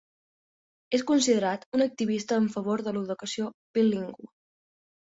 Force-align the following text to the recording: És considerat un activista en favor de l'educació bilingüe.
És 0.99 1.03
considerat 1.11 1.67
un 1.79 1.85
activista 1.87 2.41
en 2.45 2.51
favor 2.57 2.87
de 2.89 2.97
l'educació 2.99 3.53
bilingüe. 3.81 4.35